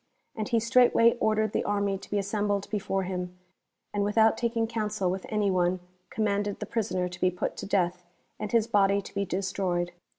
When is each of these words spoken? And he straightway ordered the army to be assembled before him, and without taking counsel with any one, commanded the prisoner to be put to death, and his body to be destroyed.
And 0.35 0.49
he 0.49 0.59
straightway 0.59 1.15
ordered 1.19 1.51
the 1.51 1.63
army 1.63 1.95
to 1.99 2.09
be 2.09 2.17
assembled 2.17 2.67
before 2.71 3.03
him, 3.03 3.37
and 3.93 4.03
without 4.03 4.35
taking 4.35 4.65
counsel 4.65 5.11
with 5.11 5.27
any 5.29 5.51
one, 5.51 5.79
commanded 6.09 6.59
the 6.59 6.65
prisoner 6.65 7.07
to 7.07 7.21
be 7.21 7.29
put 7.29 7.55
to 7.57 7.67
death, 7.67 8.03
and 8.39 8.51
his 8.51 8.65
body 8.65 8.99
to 9.03 9.13
be 9.13 9.25
destroyed. 9.25 9.91